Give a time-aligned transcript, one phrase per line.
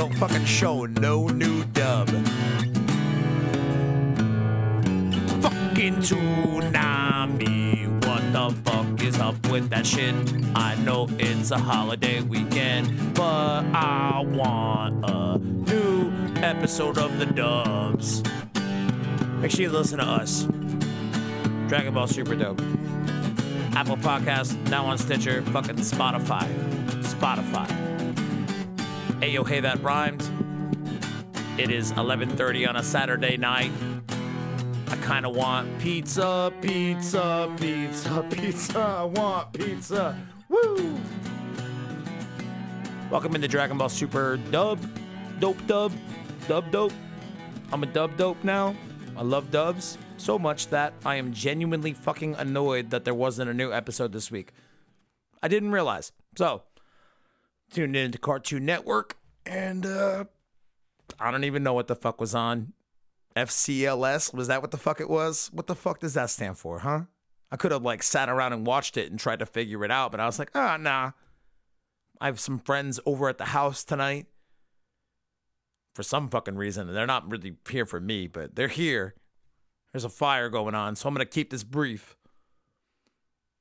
[0.00, 2.08] don't fucking show no new dub.
[5.42, 7.86] Fucking Toonami.
[8.06, 10.14] What the fuck is up with that shit?
[10.54, 18.22] I know it's a holiday weekend, but I want a new episode of the dubs.
[19.42, 20.48] Make sure you listen to us.
[21.68, 22.62] Dragon Ball Super Dope.
[23.76, 26.48] Apple Podcast, now on Stitcher, fucking Spotify.
[27.02, 28.09] Spotify.
[29.18, 30.22] Hey yo, hey, that rhymed.
[31.58, 33.72] It is 11:30 on a Saturday night.
[34.88, 38.78] I kind of want pizza, pizza, pizza, pizza.
[38.78, 40.16] I want pizza.
[40.48, 40.98] Woo!
[43.10, 44.78] Welcome into Dragon Ball Super Dub,
[45.38, 45.92] Dope Dub,
[46.48, 46.92] Dub Dope.
[47.72, 48.74] I'm a Dub Dope now.
[49.16, 53.54] I love dubs so much that I am genuinely fucking annoyed that there wasn't a
[53.54, 54.52] new episode this week.
[55.42, 56.12] I didn't realize.
[56.36, 56.62] So,
[57.70, 60.24] tuned into Cartoon Network and uh
[61.18, 62.72] I don't even know what the fuck was on.
[63.36, 65.50] FCLS, was that what the fuck it was?
[65.52, 67.02] What the fuck does that stand for, huh?
[67.50, 70.10] I could have like sat around and watched it and tried to figure it out,
[70.12, 71.12] but I was like, ah, nah.
[72.20, 74.26] I have some friends over at the house tonight
[75.94, 76.92] for some fucking reason.
[76.92, 79.14] They're not really here for me, but they're here.
[79.92, 82.16] There's a fire going on, so I'm to keep this brief.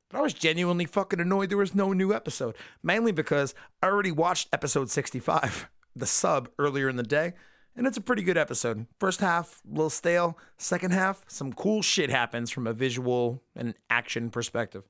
[0.10, 4.12] But I was genuinely fucking annoyed there was no new episode, mainly because I already
[4.12, 7.34] watched episode 65, the sub, earlier in the day,
[7.76, 8.88] and it's a pretty good episode.
[9.00, 10.38] First half, a little stale.
[10.58, 14.84] Second half, some cool shit happens from a visual and action perspective.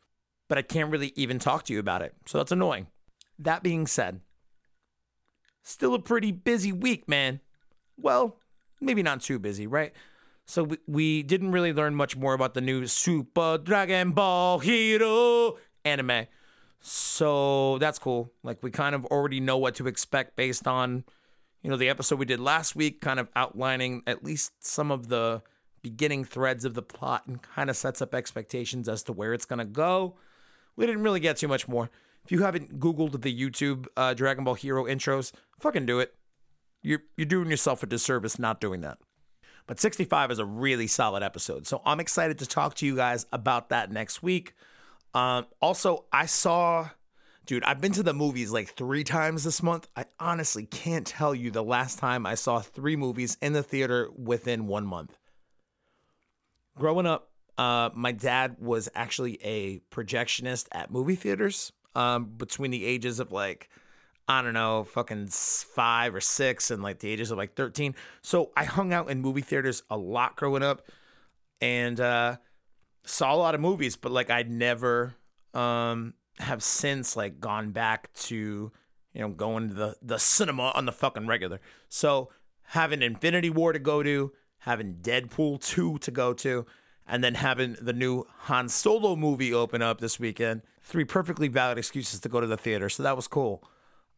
[0.47, 2.87] But I can't really even talk to you about it, so that's annoying.
[3.37, 4.21] That being said,
[5.61, 7.41] still a pretty busy week, man.
[7.97, 8.37] Well,
[8.79, 9.93] maybe not too busy, right?
[10.49, 15.57] So we, we didn't really learn much more about the new Super Dragon Ball Hero
[15.85, 16.25] anime.
[16.79, 18.33] So that's cool.
[18.41, 21.03] Like we kind of already know what to expect based on,
[21.61, 25.09] you know, the episode we did last week, kind of outlining at least some of
[25.09, 25.43] the
[25.83, 29.45] beginning threads of the plot and kind of sets up expectations as to where it's
[29.45, 30.15] gonna go.
[30.75, 31.91] We didn't really get too much more.
[32.25, 36.15] If you haven't Googled the YouTube uh, Dragon Ball Hero intros, fucking do it.
[36.81, 38.97] You're you're doing yourself a disservice not doing that.
[39.69, 41.67] But 65 is a really solid episode.
[41.67, 44.55] So I'm excited to talk to you guys about that next week.
[45.13, 46.89] Um, also, I saw,
[47.45, 49.87] dude, I've been to the movies like three times this month.
[49.95, 54.09] I honestly can't tell you the last time I saw three movies in the theater
[54.17, 55.19] within one month.
[56.75, 62.85] Growing up, uh, my dad was actually a projectionist at movie theaters um, between the
[62.85, 63.69] ages of like
[64.29, 67.95] I don't know, fucking five or six and like the ages of like 13.
[68.21, 70.83] So I hung out in movie theaters a lot growing up
[71.59, 72.37] and uh,
[73.03, 75.15] saw a lot of movies, but like I'd never
[75.55, 78.71] um, have since like gone back to,
[79.13, 81.59] you know, going to the, the cinema on the fucking regular.
[81.89, 82.29] So
[82.67, 86.67] having Infinity War to go to, having Deadpool 2 to go to,
[87.07, 90.61] and then having the new Han Solo movie open up this weekend.
[90.83, 92.89] Three perfectly valid excuses to go to the theater.
[92.89, 93.67] So that was cool.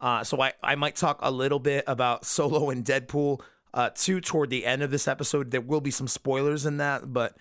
[0.02, 3.42] Uh, so I, I might talk a little bit about Solo and Deadpool
[3.74, 5.52] uh, too toward the end of this episode.
[5.52, 7.38] There will be some spoilers in that, but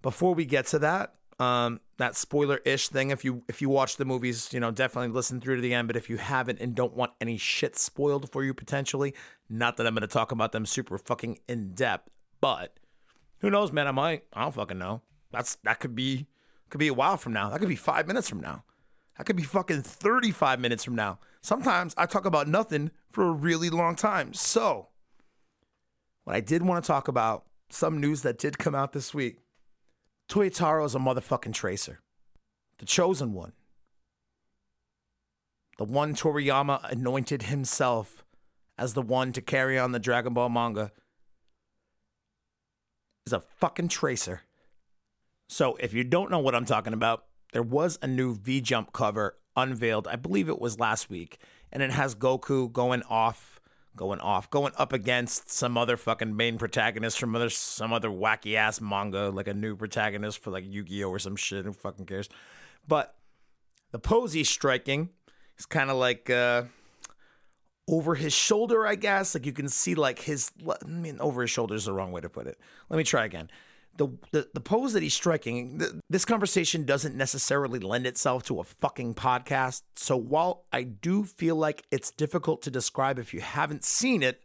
[0.00, 4.04] before we get to that, um, that spoiler-ish thing, if you if you watch the
[4.04, 5.88] movies, you know, definitely listen through to the end.
[5.88, 9.14] But if you haven't and don't want any shit spoiled for you potentially,
[9.48, 12.08] not that I'm to talk about them super fucking in depth,
[12.40, 12.78] but
[13.38, 13.88] who knows, man?
[13.88, 14.24] I might.
[14.32, 15.02] I don't fucking know.
[15.32, 16.26] That's that could be
[16.70, 17.50] could be a while from now.
[17.50, 18.64] That could be five minutes from now.
[19.18, 21.18] That could be fucking 35 minutes from now.
[21.44, 24.32] Sometimes I talk about nothing for a really long time.
[24.32, 24.88] So,
[26.24, 29.40] what I did want to talk about, some news that did come out this week.
[30.26, 32.00] Toyotaro is a motherfucking tracer.
[32.78, 33.52] The chosen one.
[35.76, 38.24] The one Toriyama anointed himself
[38.78, 40.92] as the one to carry on the Dragon Ball manga
[43.26, 44.44] is a fucking tracer.
[45.46, 48.94] So, if you don't know what I'm talking about, there was a new V Jump
[48.94, 50.08] cover unveiled.
[50.08, 51.38] I believe it was last week,
[51.72, 53.60] and it has Goku going off,
[53.96, 58.54] going off, going up against some other fucking main protagonist from other some other wacky
[58.54, 61.64] ass manga, like a new protagonist for like Yu-Gi-Oh or some shit.
[61.64, 62.28] Who fucking cares?
[62.86, 63.14] But
[63.92, 65.10] the pose he's striking
[65.58, 66.64] is kind of like uh,
[67.88, 69.34] over his shoulder, I guess.
[69.34, 70.50] Like you can see like his.
[70.68, 72.58] I mean, over his shoulder is the wrong way to put it.
[72.88, 73.50] Let me try again
[73.96, 78.60] the, the, the pose that he's striking, th- this conversation doesn't necessarily lend itself to
[78.60, 79.82] a fucking podcast.
[79.96, 84.42] So while I do feel like it's difficult to describe if you haven't seen it,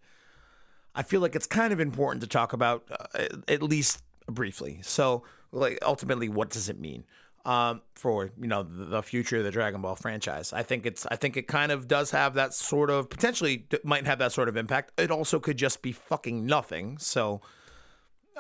[0.96, 4.80] I feel like it's kind of important to talk about uh, at least briefly.
[4.84, 7.06] So, like, ultimately, what does it mean?
[7.46, 10.54] um, for you know the, future of the Dragon Ball franchise.
[10.54, 14.06] I think it's I think it kind of does have that sort of potentially might
[14.06, 15.00] have that sort of impact.
[15.00, 16.98] It also could just be fucking nothing.
[16.98, 17.42] So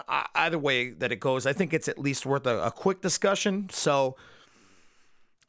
[0.07, 3.69] either way that it goes, I think it's at least worth a, a quick discussion.
[3.71, 4.15] So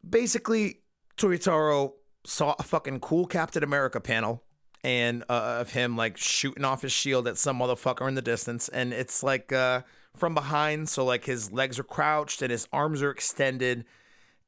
[0.09, 0.81] basically,
[1.17, 1.93] Toyotaro
[2.25, 4.43] saw a fucking cool Captain America panel
[4.83, 8.69] and uh, of him like shooting off his shield at some motherfucker in the distance,
[8.69, 9.83] and it's like uh,
[10.17, 13.85] from behind, so like his legs are crouched and his arms are extended,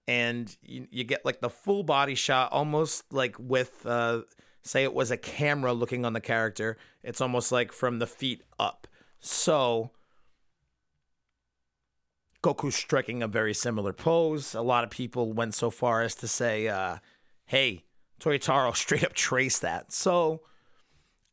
[0.08, 4.22] and you, you get like the full body shot, almost like with uh,
[4.62, 6.78] say it was a camera looking on the character.
[7.02, 8.86] It's almost like from the feet up.
[9.22, 9.92] So
[12.44, 14.54] Goku's striking a very similar pose.
[14.54, 16.98] A lot of people went so far as to say, uh,
[17.46, 17.84] "Hey."
[18.22, 19.92] Toyotaro straight up traced that.
[19.92, 20.42] So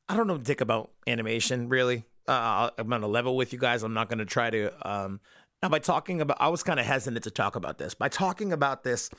[0.07, 2.03] I don't know dick about animation really.
[2.27, 3.83] Uh, I'm on a level with you guys.
[3.83, 4.71] I'm not going to try to.
[4.89, 5.19] Um,
[5.61, 7.93] now by talking about, I was kind of hesitant to talk about this.
[7.93, 9.09] By talking about this,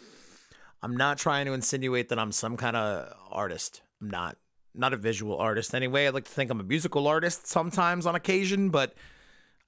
[0.82, 3.82] I'm not trying to insinuate that I'm some kind of artist.
[4.00, 4.36] I'm not.
[4.74, 6.06] Not a visual artist anyway.
[6.06, 8.94] I like to think I'm a musical artist sometimes on occasion, but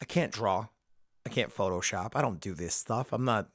[0.01, 0.69] I can't draw.
[1.27, 2.13] I can't Photoshop.
[2.15, 3.13] I don't do this stuff.
[3.13, 3.49] I'm not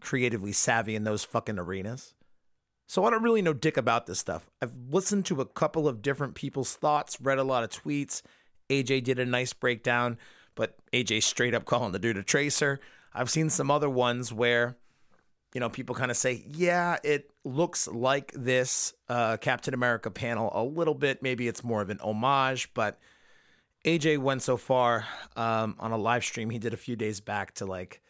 [0.00, 2.14] creatively savvy in those fucking arenas.
[2.86, 4.48] So I don't really know dick about this stuff.
[4.62, 8.22] I've listened to a couple of different people's thoughts, read a lot of tweets.
[8.70, 10.16] AJ did a nice breakdown,
[10.54, 12.80] but AJ straight up calling the dude a tracer.
[13.12, 14.76] I've seen some other ones where,
[15.54, 20.50] you know, people kind of say, yeah, it looks like this uh, Captain America panel
[20.54, 21.22] a little bit.
[21.22, 22.98] Maybe it's more of an homage, but
[23.84, 25.06] AJ went so far
[25.36, 28.02] um, on a live stream he did a few days back to like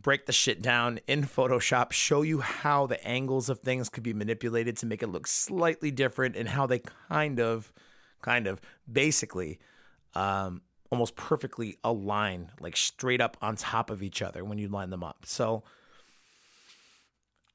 [0.00, 4.14] break the shit down in Photoshop, show you how the angles of things could be
[4.14, 7.72] manipulated to make it look slightly different and how they kind of,
[8.22, 8.60] kind of,
[8.90, 9.58] basically,
[10.14, 14.90] um, almost perfectly align, like straight up on top of each other when you line
[14.90, 15.24] them up.
[15.26, 15.62] So,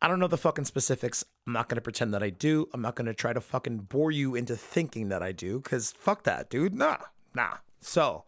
[0.02, 1.24] I don't know the fucking specifics.
[1.46, 2.68] I'm not going to pretend that I do.
[2.74, 5.92] I'm not going to try to fucking bore you into thinking that I do because
[5.92, 6.76] fuck that, dude.
[6.76, 6.98] Nah,
[7.34, 7.58] nah.
[7.82, 8.26] So,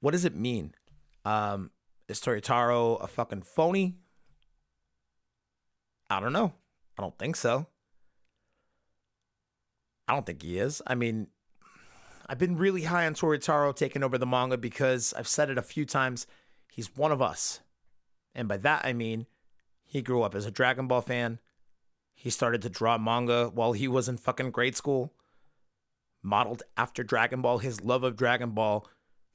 [0.00, 0.74] what does it mean?
[1.24, 1.70] Um,
[2.08, 3.96] is Toyotaro a fucking phony?
[6.10, 6.52] I don't know.
[6.98, 7.66] I don't think so.
[10.08, 10.82] I don't think he is.
[10.86, 11.28] I mean,
[12.28, 15.62] I've been really high on Toyotaro taking over the manga because I've said it a
[15.62, 16.26] few times.
[16.72, 17.60] He's one of us.
[18.34, 19.26] And by that, I mean,
[19.86, 21.38] he grew up as a Dragon Ball fan.
[22.14, 25.12] He started to draw manga while he was in fucking grade school.
[26.22, 28.86] Modeled after Dragon Ball, his love of Dragon Ball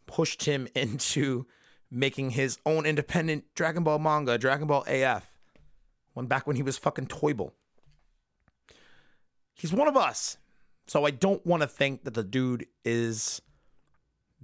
[0.06, 1.48] pushed him into
[1.90, 5.38] making his own independent Dragon Ball manga, Dragon Ball AF,
[6.14, 7.54] when back when he was fucking Toyble.
[9.54, 10.38] He's one of us.
[10.88, 13.42] So I don't want to think that the dude is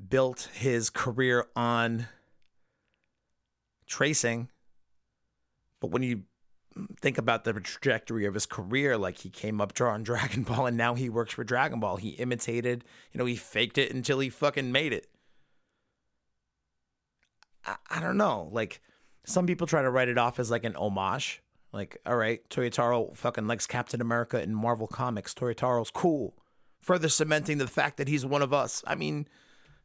[0.09, 2.07] built his career on
[3.88, 4.50] tracing.
[5.80, 6.24] But when you
[7.00, 10.78] think about the trajectory of his career, like he came up drawing Dragon Ball and
[10.78, 11.98] now he works for Dragon Ball.
[11.98, 15.08] He imitated, you know, he faked it until he fucking made it.
[17.66, 18.50] I, I don't know.
[18.52, 18.82] Like
[19.26, 21.42] some people try to write it off as like an homage.
[21.74, 25.34] Like, all right, Toyotaro fucking likes Captain America in Marvel Comics.
[25.34, 26.34] Toyotaro's cool.
[26.81, 28.84] Further cementing the fact that he's one of us.
[28.88, 29.28] I mean,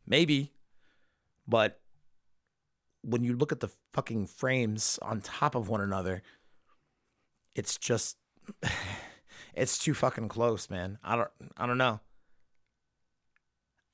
[0.07, 0.53] maybe.
[1.47, 1.81] But
[3.03, 6.23] when you look at the fucking frames on top of one another,
[7.55, 8.17] it's just
[9.55, 10.99] it's too fucking close, man.
[11.03, 12.01] I don't I don't know.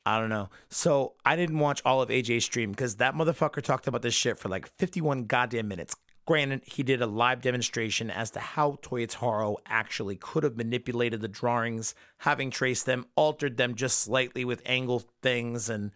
[0.06, 0.48] I don't know.
[0.70, 4.38] So I didn't watch all of AJ's stream because that motherfucker talked about this shit
[4.38, 5.94] for like 51 goddamn minutes.
[6.24, 11.28] Granted, he did a live demonstration as to how Toyotaro actually could have manipulated the
[11.28, 15.90] drawings, having traced them, altered them just slightly with angle things and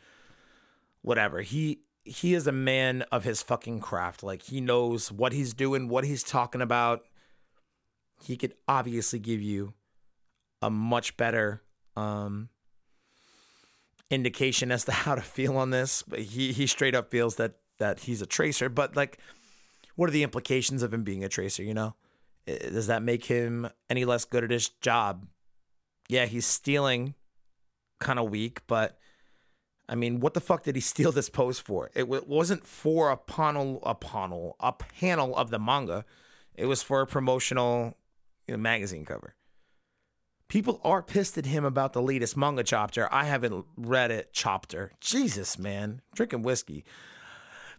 [1.03, 1.43] whatever.
[1.43, 4.23] He he is a man of his fucking craft.
[4.23, 7.05] Like he knows what he's doing, what he's talking about.
[8.23, 9.75] He could obviously give you
[10.61, 11.63] a much better
[11.97, 12.49] um
[14.11, 16.03] indication as to how to feel on this.
[16.03, 18.69] But he he straight up feels that that he's a tracer.
[18.69, 19.19] But like,
[19.97, 21.63] what are the implications of him being a tracer?
[21.63, 21.95] You know,
[22.47, 25.27] does that make him any less good at his job?
[26.09, 27.15] Yeah, he's stealing,
[28.01, 28.99] kind of weak, but.
[29.89, 31.91] I mean, what the fuck did he steal this pose for?
[31.95, 36.05] It w- wasn't for a panel, a panel, a panel of the manga.
[36.55, 37.97] It was for a promotional
[38.47, 39.35] you know, magazine cover.
[40.49, 43.09] People are pissed at him about the latest manga chapter.
[43.13, 44.31] I haven't read it.
[44.33, 44.93] Chapter.
[45.01, 46.03] Jesus, man.
[46.15, 46.85] Drinking whiskey.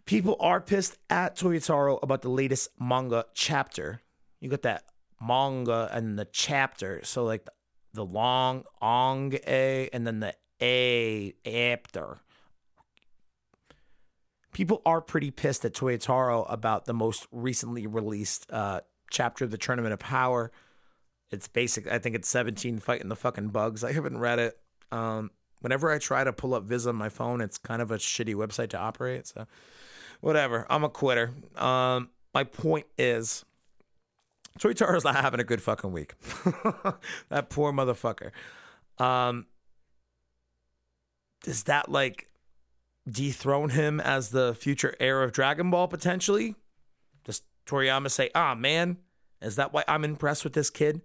[0.06, 4.02] People are pissed at Toyotaro about the latest manga chapter.
[4.40, 4.84] You got that
[5.20, 7.00] manga and the chapter.
[7.04, 7.52] So like the,
[7.94, 10.34] the long ong a and then the
[10.64, 12.20] a after.
[14.54, 18.80] people are pretty pissed at Toyotaro about the most recently released uh,
[19.10, 20.50] chapter of the Tournament of Power.
[21.30, 21.90] It's basic.
[21.90, 23.84] I think it's 17 fighting the fucking bugs.
[23.84, 24.58] I haven't read it.
[24.90, 27.98] Um, whenever I try to pull up Viz on my phone, it's kind of a
[27.98, 29.26] shitty website to operate.
[29.26, 29.46] So,
[30.20, 30.66] whatever.
[30.70, 31.34] I'm a quitter.
[31.56, 33.44] Um, my point is,
[34.58, 36.14] Toyotaro's not having a good fucking week.
[37.28, 38.30] that poor motherfucker.
[38.98, 39.46] Um,
[41.44, 42.28] does that like
[43.08, 46.56] dethrone him as the future heir of Dragon Ball potentially?
[47.24, 48.96] Does Toriyama say, ah, man,
[49.40, 51.02] is that why I'm impressed with this kid?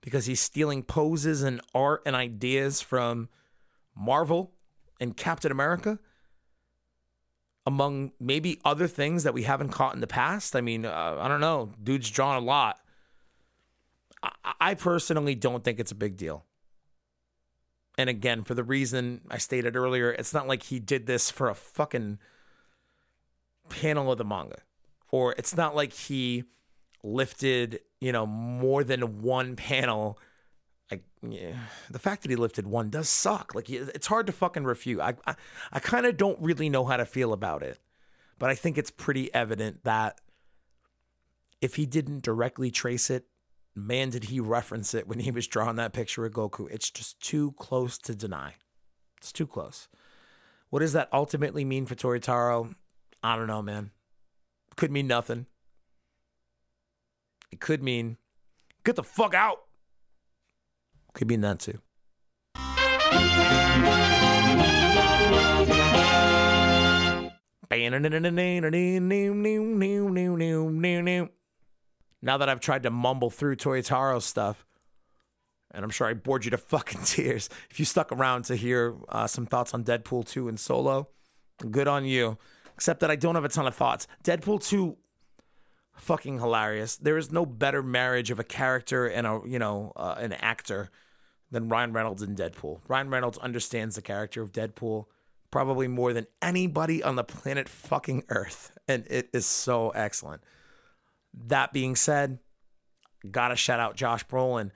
[0.00, 3.28] Because he's stealing poses and art and ideas from
[3.96, 4.52] Marvel
[5.00, 5.98] and Captain America?
[7.66, 10.56] Among maybe other things that we haven't caught in the past.
[10.56, 11.72] I mean, uh, I don't know.
[11.82, 12.78] Dude's drawn a lot.
[14.22, 16.44] I, I personally don't think it's a big deal.
[17.98, 21.50] And again, for the reason I stated earlier, it's not like he did this for
[21.50, 22.18] a fucking
[23.68, 24.58] panel of the manga.
[25.10, 26.44] Or it's not like he
[27.02, 30.16] lifted, you know, more than one panel.
[30.92, 31.56] Like yeah,
[31.90, 33.52] the fact that he lifted one does suck.
[33.54, 35.00] Like it's hard to fucking refute.
[35.00, 35.34] I I,
[35.72, 37.80] I kind of don't really know how to feel about it,
[38.38, 40.20] but I think it's pretty evident that
[41.60, 43.26] if he didn't directly trace it,
[43.86, 46.68] man, did he reference it when he was drawing that picture of Goku.
[46.70, 48.54] It's just too close to deny.
[49.18, 49.88] It's too close.
[50.70, 52.74] What does that ultimately mean for Toyotaro?
[53.22, 53.90] I don't know, man.
[54.76, 55.46] Could mean nothing.
[57.50, 58.18] It could mean
[58.84, 59.58] get the fuck out.
[61.14, 61.80] Could mean that too.
[72.20, 74.64] Now that I've tried to mumble through Toyotaro stuff,
[75.70, 77.48] and I'm sure I bored you to fucking tears.
[77.70, 81.08] If you stuck around to hear uh, some thoughts on Deadpool 2 and Solo,
[81.70, 82.38] good on you.
[82.74, 84.06] Except that I don't have a ton of thoughts.
[84.22, 84.96] Deadpool 2
[85.96, 86.96] fucking hilarious.
[86.96, 90.90] There is no better marriage of a character and a you know uh, an actor
[91.50, 92.80] than Ryan Reynolds in Deadpool.
[92.88, 95.06] Ryan Reynolds understands the character of Deadpool
[95.50, 100.42] probably more than anybody on the planet fucking Earth, and it is so excellent.
[101.34, 102.38] That being said,
[103.30, 104.70] gotta shout out Josh Brolin.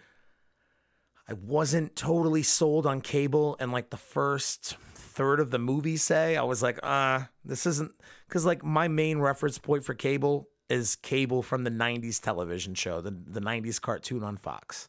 [1.28, 6.38] I wasn't totally sold on Cable and like the first third of the movie say
[6.38, 7.92] i was like uh this isn't
[8.26, 13.02] because like my main reference point for cable is Cable from the 90s television show,
[13.02, 14.88] the, the 90s cartoon on Fox.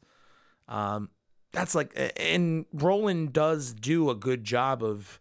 [0.70, 1.10] Um,
[1.52, 5.20] that's like, and Brolin does do a good job of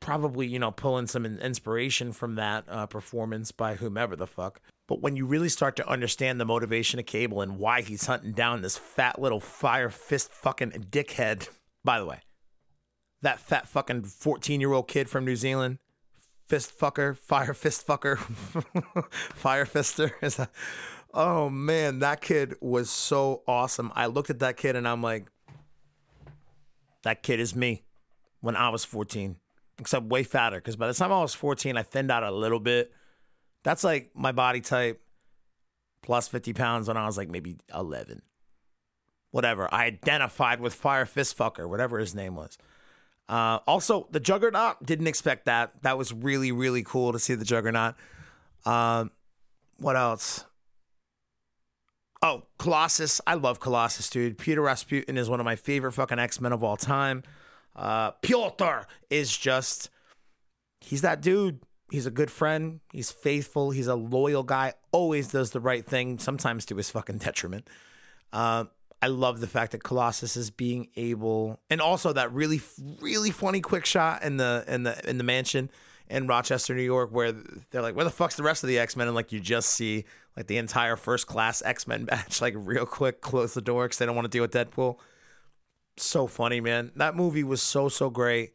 [0.00, 4.60] probably, you know, pulling some inspiration from that uh, performance by whomever the fuck.
[4.86, 8.32] But when you really start to understand the motivation of Cable and why he's hunting
[8.32, 11.48] down this fat little fire fist fucking dickhead,
[11.84, 12.20] by the way,
[13.22, 15.78] that fat fucking 14 year old kid from New Zealand
[16.48, 18.18] fist fucker, fire fist fucker,
[19.34, 20.12] fire fister.
[20.22, 20.50] Is that?
[21.12, 23.90] Oh man, that kid was so awesome.
[23.94, 25.26] I looked at that kid and I'm like,
[27.04, 27.84] that kid is me
[28.40, 29.36] when I was 14,
[29.78, 30.56] except way fatter.
[30.58, 32.92] Because by the time I was 14, I thinned out a little bit.
[33.62, 35.00] That's like my body type
[36.02, 38.22] plus 50 pounds when I was like maybe 11.
[39.32, 39.72] Whatever.
[39.72, 42.56] I identified with Fire Fist Fucker, whatever his name was.
[43.28, 45.82] Uh, also, the Juggernaut didn't expect that.
[45.82, 47.96] That was really really cool to see the Juggernaut.
[48.64, 49.10] Um,
[49.78, 50.44] what else?
[52.22, 53.20] Oh, Colossus.
[53.26, 54.38] I love Colossus, dude.
[54.38, 57.24] Peter Rasputin is one of my favorite fucking X Men of all time.
[57.76, 59.90] Uh, Piotr is just,
[60.80, 61.60] he's that dude.
[61.90, 62.80] He's a good friend.
[62.90, 63.70] He's faithful.
[63.70, 64.72] He's a loyal guy.
[64.90, 67.68] Always does the right thing, sometimes to his fucking detriment.
[68.32, 68.64] Uh,
[69.00, 72.60] I love the fact that Colossus is being able, and also that really,
[73.00, 75.70] really funny quick shot in the in the in the mansion
[76.08, 77.32] in Rochester, New York, where
[77.70, 79.70] they're like, "Where the fuck's the rest of the X Men?" And like you just
[79.70, 80.06] see
[80.36, 83.98] like the entire first class X Men batch, like real quick, close the door because
[83.98, 84.96] they don't want to deal with Deadpool.
[85.96, 86.92] So funny, man.
[86.96, 88.52] That movie was so so great.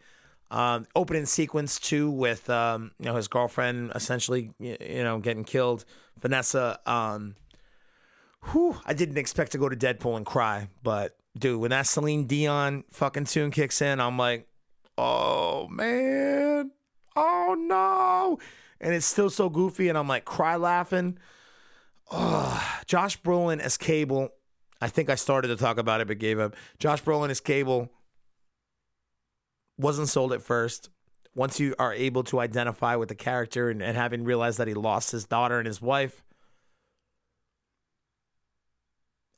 [0.52, 5.86] Um, opening sequence too with um, you know his girlfriend essentially you know getting killed,
[6.20, 6.80] Vanessa.
[6.86, 7.36] Um,
[8.52, 12.26] whew, I didn't expect to go to Deadpool and cry, but dude, when that Celine
[12.28, 14.48] Dion fucking tune kicks in, I'm like,
[14.98, 16.72] oh man,
[17.16, 18.40] oh no,
[18.80, 21.18] and it's still so goofy, and I'm like cry laughing.
[22.12, 24.32] Oh, Josh Brolin as Cable.
[24.82, 26.56] I think I started to talk about it, but gave up.
[26.80, 27.90] Josh Brolin as Cable
[29.78, 30.90] wasn't sold at first.
[31.34, 34.74] Once you are able to identify with the character and, and having realized that he
[34.74, 36.24] lost his daughter and his wife,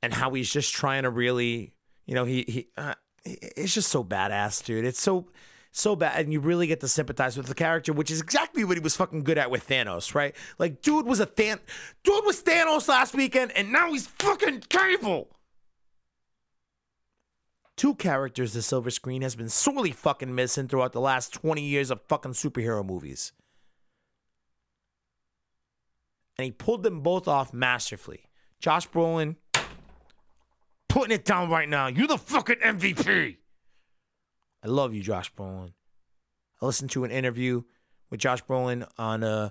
[0.02, 1.74] and how he's just trying to really,
[2.06, 4.86] you know, he he uh, it's just so badass, dude.
[4.86, 5.28] It's so
[5.76, 8.78] so bad, and you really get to sympathize with the character, which is exactly what
[8.78, 10.36] he was fucking good at with Thanos, right?
[10.60, 11.60] Like, dude was a Than,
[12.04, 15.30] dude was Thanos last weekend, and now he's fucking Cable.
[17.76, 21.90] Two characters the silver screen has been sorely fucking missing throughout the last 20 years
[21.90, 23.32] of fucking superhero movies.
[26.38, 28.26] And he pulled them both off masterfully.
[28.60, 29.38] Josh Brolin
[30.88, 31.88] putting it down right now.
[31.88, 33.38] You're the fucking MVP.
[34.64, 35.74] I love you, Josh Brolin.
[36.62, 37.64] I listened to an interview
[38.10, 39.50] with Josh Brolin on uh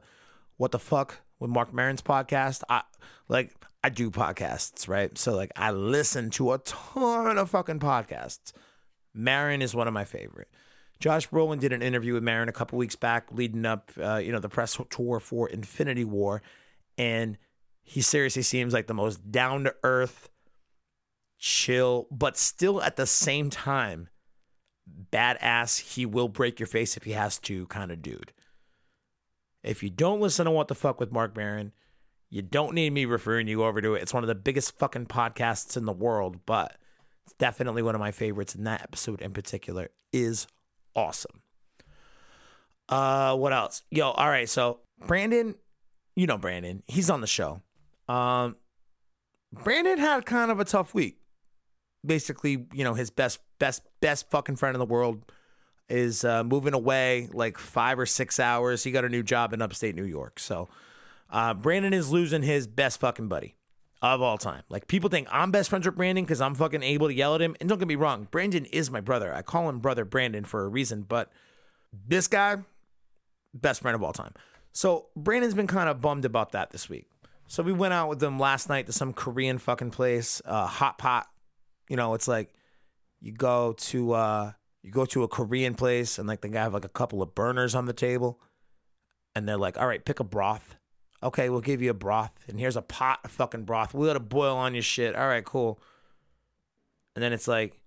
[0.57, 2.63] what the fuck with Marc Maron's podcast.
[2.69, 2.83] I
[3.29, 3.55] like
[3.85, 5.17] I do podcasts, right?
[5.19, 8.53] So like I listen to a ton of fucking podcasts.
[9.13, 10.49] Maron is one of my favorite.
[11.01, 14.31] Josh Brolin did an interview with Maron a couple weeks back, leading up, uh, you
[14.31, 16.43] know, the press tour for Infinity War,
[16.97, 17.37] and
[17.83, 20.31] he seriously seems like the most down to earth,
[21.39, 24.09] chill, but still at the same time,
[25.13, 25.95] badass.
[25.95, 28.33] He will break your face if he has to, kind of dude.
[29.63, 31.73] If you don't listen to What the Fuck with Marc Maron,
[32.31, 34.03] you don't need me referring you over to it.
[34.03, 36.77] It's one of the biggest fucking podcasts in the world, but
[37.25, 38.55] it's definitely one of my favorites.
[38.55, 40.47] And that episode in particular is
[40.97, 41.43] awesome.
[42.89, 43.83] Uh, what else?
[43.91, 44.49] Yo, all right.
[44.49, 45.55] So Brandon,
[46.17, 47.63] you know Brandon, he's on the show.
[48.09, 48.57] Um,
[49.53, 51.19] Brandon had kind of a tough week.
[52.05, 55.31] Basically, you know, his best, best, best fucking friend in the world
[55.89, 58.83] is uh, moving away like five or six hours.
[58.85, 60.41] He got a new job in upstate New York.
[60.41, 60.69] So
[61.31, 63.57] uh, Brandon is losing his best fucking buddy
[64.01, 64.63] of all time.
[64.69, 67.43] Like people think I'm best friends with Brandon because I'm fucking able to yell at
[67.43, 67.57] him.
[67.61, 69.33] And don't get me wrong, Brandon is my brother.
[69.33, 71.03] I call him brother Brandon for a reason.
[71.03, 71.31] But
[72.09, 72.57] this guy,
[73.55, 74.33] best friend of all time.
[74.73, 77.07] So Brandon's been kind of bummed about that this week.
[77.47, 80.97] So we went out with them last night to some Korean fucking place, uh, hot
[80.97, 81.27] pot.
[81.89, 82.55] You know, it's like
[83.21, 86.85] you go to uh, you go to a Korean place and like they have like
[86.85, 88.41] a couple of burners on the table,
[89.35, 90.77] and they're like, "All right, pick a broth."
[91.23, 93.95] Okay, we'll give you a broth, and here's a pot of fucking broth.
[93.95, 95.15] We got to boil on your shit.
[95.15, 95.81] All right, cool.
[97.15, 97.81] And then it's like,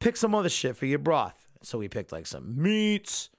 [0.00, 1.48] pick some other shit for your broth.
[1.62, 3.30] So we picked like some meats.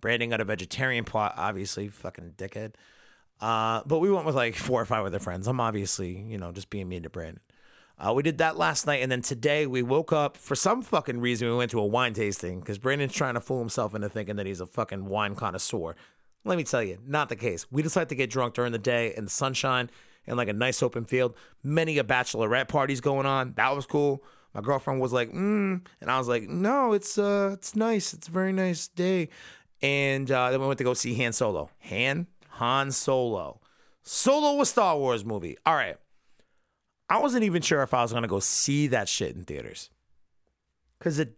[0.00, 2.74] Brandon got a vegetarian pot, obviously, fucking dickhead.
[3.40, 5.46] Uh, but we went with like four or five other friends.
[5.46, 7.40] I'm obviously, you know, just being mean to Brandon.
[7.98, 11.18] Uh, we did that last night, and then today we woke up for some fucking
[11.18, 11.48] reason.
[11.48, 14.44] We went to a wine tasting because Brandon's trying to fool himself into thinking that
[14.44, 15.96] he's a fucking wine connoisseur.
[16.44, 17.66] Let me tell you, not the case.
[17.70, 19.90] We decided to get drunk during the day in the sunshine
[20.26, 21.34] in like a nice open field.
[21.62, 23.54] Many a bachelorette parties going on.
[23.56, 24.22] That was cool.
[24.52, 28.12] My girlfriend was like, mm, and I was like, no, it's uh, it's nice.
[28.12, 29.30] It's a very nice day.
[29.80, 31.70] And uh, then we went to go see Han Solo.
[31.80, 33.60] Han Han Solo.
[34.02, 35.56] Solo was Star Wars movie.
[35.64, 35.96] All right.
[37.08, 39.90] I wasn't even sure if I was gonna go see that shit in theaters.
[41.00, 41.36] Cause it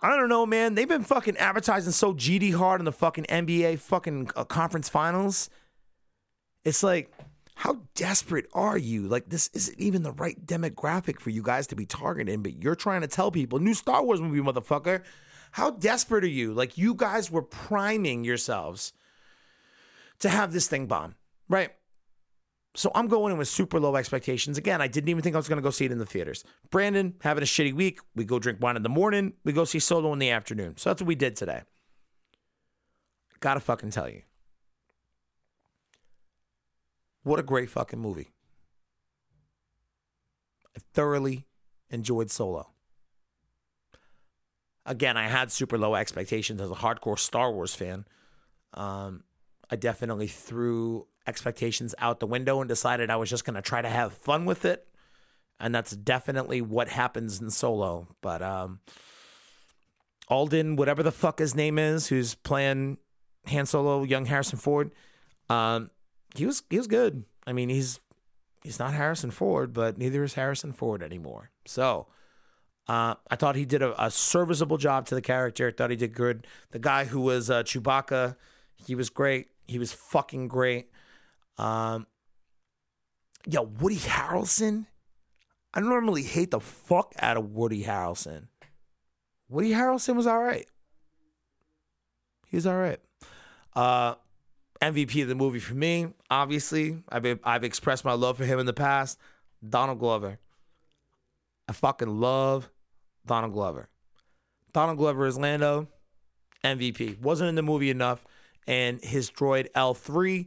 [0.00, 0.74] I don't know, man.
[0.74, 5.50] They've been fucking advertising so GD hard in the fucking NBA fucking uh, conference finals.
[6.64, 7.12] It's like,
[7.56, 9.08] how desperate are you?
[9.08, 12.76] Like, this isn't even the right demographic for you guys to be targeting, but you're
[12.76, 15.02] trying to tell people, new Star Wars movie, motherfucker.
[15.50, 16.52] How desperate are you?
[16.52, 18.92] Like, you guys were priming yourselves
[20.20, 21.16] to have this thing bomb,
[21.48, 21.72] right?
[22.74, 24.56] So I'm going in with super low expectations.
[24.56, 26.44] Again, I didn't even think I was going to go see it in the theaters.
[26.70, 28.00] Brandon having a shitty week.
[28.14, 29.32] We go drink wine in the morning.
[29.44, 30.76] We go see Solo in the afternoon.
[30.76, 31.62] So that's what we did today.
[33.40, 34.22] Gotta fucking tell you.
[37.22, 38.30] What a great fucking movie.
[40.76, 41.46] I thoroughly
[41.90, 42.70] enjoyed Solo.
[44.86, 48.06] Again, I had super low expectations as a hardcore Star Wars fan.
[48.74, 49.24] Um,
[49.70, 53.82] I definitely threw expectations out the window and decided I was just going to try
[53.82, 54.86] to have fun with it.
[55.60, 58.08] And that's definitely what happens in Solo.
[58.20, 58.80] But um,
[60.28, 62.98] Alden, whatever the fuck his name is, who's playing
[63.48, 64.92] Han Solo, young Harrison Ford,
[65.50, 65.90] um,
[66.34, 67.24] he was he was good.
[67.46, 67.98] I mean, he's
[68.62, 71.50] he's not Harrison Ford, but neither is Harrison Ford anymore.
[71.66, 72.06] So
[72.88, 75.68] uh, I thought he did a, a, serviceable job to the character.
[75.68, 76.46] I thought he did good.
[76.70, 78.36] The guy who was uh, Chewbacca,
[78.76, 79.48] he was great.
[79.68, 80.90] He was fucking great.
[81.58, 82.06] Um,
[83.46, 84.86] Woody Harrelson.
[85.74, 88.48] I normally hate the fuck out of Woody Harrelson.
[89.48, 90.66] Woody Harrelson was all right.
[92.48, 92.98] He was all right.
[93.76, 94.14] Uh,
[94.80, 97.02] MVP of the movie for me, obviously.
[97.08, 99.18] I've I've expressed my love for him in the past.
[99.66, 100.38] Donald Glover.
[101.68, 102.70] I fucking love
[103.26, 103.88] Donald Glover.
[104.72, 105.88] Donald Glover is Lando,
[106.64, 107.20] MVP.
[107.20, 108.24] Wasn't in the movie enough,
[108.68, 110.46] and his droid L3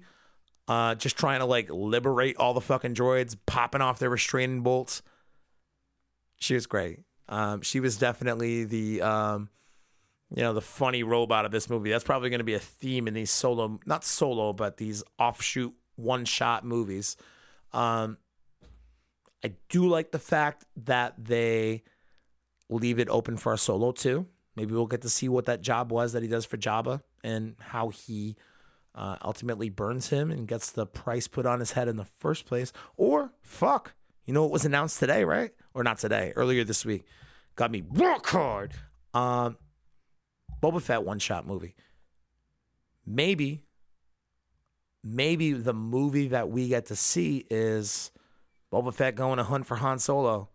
[0.67, 5.01] uh, just trying to like liberate all the fucking droids, popping off their restraining bolts.
[6.38, 6.99] She was great.
[7.27, 9.49] Um, she was definitely the um,
[10.34, 11.89] you know, the funny robot of this movie.
[11.89, 15.73] That's probably going to be a theme in these solo, not solo, but these offshoot
[15.95, 17.17] one shot movies.
[17.73, 18.17] Um,
[19.43, 21.84] I do like the fact that they
[22.69, 24.27] leave it open for a solo too.
[24.56, 27.56] Maybe we'll get to see what that job was that he does for Jabba and
[27.60, 28.36] how he
[28.94, 32.46] uh, ultimately burns him and gets the price put on his head in the first
[32.46, 32.74] place.
[32.98, 33.94] Or fuck,
[34.26, 35.52] you know what was announced today, right?
[35.74, 37.06] Or not today, earlier this week.
[37.56, 38.74] Got me rock hard.
[39.14, 39.58] Um,
[40.62, 41.76] Boba Fett one shot movie.
[43.06, 43.64] Maybe,
[45.04, 48.12] maybe the movie that we get to see is
[48.72, 50.50] Boba Fett going to hunt for Han Solo.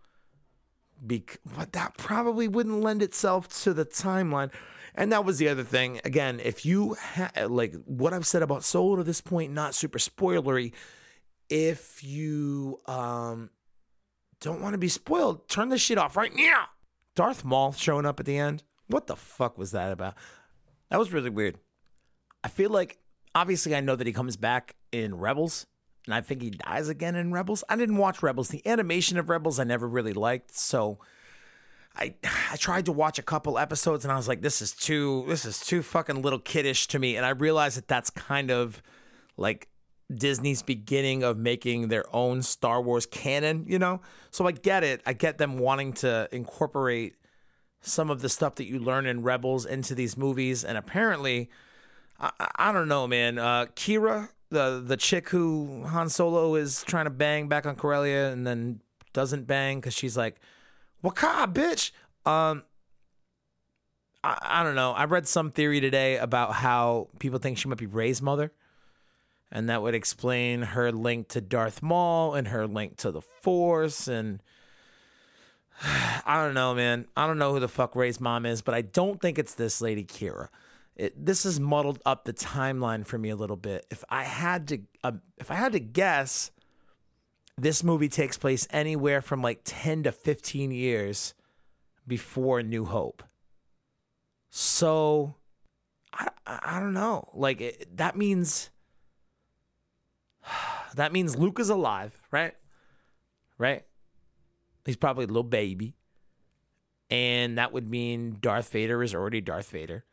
[1.00, 4.50] Bec- but that probably wouldn't lend itself to the timeline.
[4.94, 6.00] And that was the other thing.
[6.04, 9.98] Again, if you ha- like what I've said about Solo to this point, not super
[9.98, 10.72] spoilery.
[11.48, 13.50] If you um
[14.40, 16.66] don't want to be spoiled, turn this shit off right now.
[17.14, 18.62] Darth Maul showing up at the end.
[18.88, 20.14] What the fuck was that about?
[20.90, 21.58] That was really weird.
[22.44, 22.98] I feel like
[23.34, 25.66] obviously I know that he comes back in Rebels,
[26.06, 27.62] and I think he dies again in Rebels.
[27.68, 28.48] I didn't watch Rebels.
[28.48, 30.98] The animation of Rebels I never really liked, so
[31.96, 32.14] I
[32.52, 35.44] I tried to watch a couple episodes and I was like, this is too this
[35.44, 38.82] is too fucking little kiddish to me, and I realized that that's kind of
[39.36, 39.68] like
[40.12, 44.00] Disney's beginning of making their own Star Wars canon, you know?
[44.30, 45.02] So I get it.
[45.04, 47.16] I get them wanting to incorporate
[47.80, 50.64] some of the stuff that you learn in Rebels into these movies.
[50.64, 51.50] And apparently,
[52.20, 53.38] I, I don't know, man.
[53.38, 58.30] Uh, Qi'ra, the the chick who Han Solo is trying to bang back on Corellia
[58.30, 58.80] and then
[59.12, 60.36] doesn't bang because she's like,
[61.02, 61.90] Waka, bitch.
[62.24, 62.64] Um,
[64.22, 64.92] I, I don't know.
[64.92, 68.52] I read some theory today about how people think she might be Rey's mother
[69.50, 74.08] and that would explain her link to Darth Maul and her link to the Force
[74.08, 74.42] and
[75.82, 77.06] I don't know, man.
[77.16, 79.80] I don't know who the fuck Rey's mom is, but I don't think it's this
[79.80, 80.48] lady Qi'ra.
[80.96, 83.86] It, this has muddled up the timeline for me a little bit.
[83.90, 86.50] If I had to, uh, if I had to guess,
[87.58, 91.34] this movie takes place anywhere from like ten to fifteen years
[92.06, 93.22] before New Hope.
[94.48, 95.34] So,
[96.14, 97.28] I I, don't know.
[97.34, 98.70] Like it, that means
[100.94, 102.54] that means Luke is alive, right?
[103.58, 103.84] Right?
[104.86, 105.94] He's probably a little baby.
[107.10, 110.04] And that would mean Darth Vader is already Darth Vader.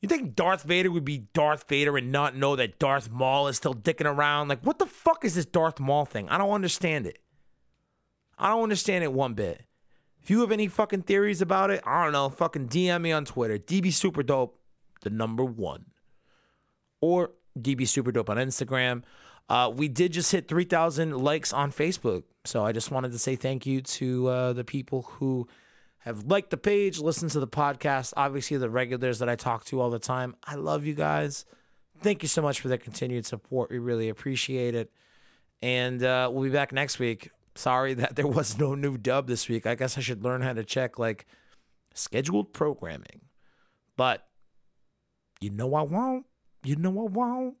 [0.00, 3.56] You think Darth Vader would be Darth Vader and not know that Darth Maul is
[3.56, 4.48] still dicking around?
[4.48, 6.28] Like, what the fuck is this Darth Maul thing?
[6.28, 7.18] I don't understand it.
[8.38, 9.64] I don't understand it one bit.
[10.22, 13.24] If you have any fucking theories about it, I don't know, fucking DM me on
[13.24, 13.58] Twitter.
[13.58, 14.60] DB Super Dope,
[15.02, 15.86] the number one.
[17.00, 19.02] Or DB Super Dope on Instagram.
[19.48, 22.24] Uh, we did just hit 3,000 likes on Facebook.
[22.44, 25.48] So I just wanted to say thank you to uh, the people who
[26.00, 29.80] have liked the page, listened to the podcast, obviously the regulars that I talk to
[29.80, 30.36] all the time.
[30.44, 31.44] I love you guys.
[32.00, 33.70] Thank you so much for the continued support.
[33.70, 34.92] We really appreciate it.
[35.60, 37.30] And uh, we'll be back next week.
[37.56, 39.66] Sorry that there was no new dub this week.
[39.66, 41.26] I guess I should learn how to check like
[41.94, 43.22] scheduled programming.
[43.96, 44.26] But
[45.40, 46.26] you know I won't.
[46.62, 47.56] You know I won't.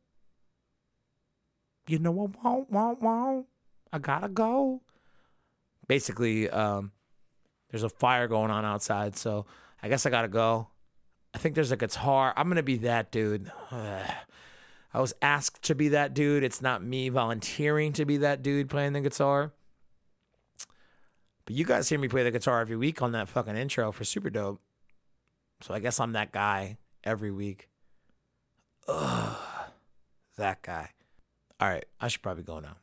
[1.88, 3.46] You know I won't, won't, won't.
[3.92, 4.82] I gotta go.
[5.86, 6.92] Basically, um,
[7.70, 9.46] there's a fire going on outside, so
[9.82, 10.68] I guess I gotta go.
[11.34, 12.32] I think there's a guitar.
[12.36, 13.50] I'm gonna be that dude.
[13.70, 16.42] I was asked to be that dude.
[16.42, 19.52] It's not me volunteering to be that dude playing the guitar.
[21.44, 24.04] But you guys hear me play the guitar every week on that fucking intro for
[24.04, 24.60] Super Dope.
[25.60, 27.68] So I guess I'm that guy every week.
[28.86, 29.36] Ugh,
[30.36, 30.90] that guy.
[31.60, 32.76] All right, I should probably go now.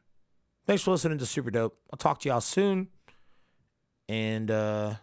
[0.65, 1.77] Thanks for listening to Super Dope.
[1.91, 2.89] I'll talk to y'all soon.
[4.07, 4.95] And uh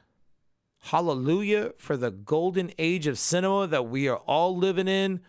[0.82, 5.20] hallelujah for the golden age of cinema that we are all living in.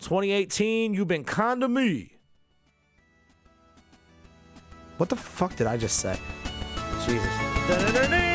[0.00, 2.16] 2018, you've been kind to me.
[4.96, 6.18] What the fuck did I just say?
[7.06, 8.25] Jesus.